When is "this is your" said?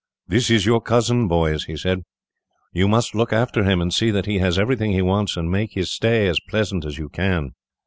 0.27-0.81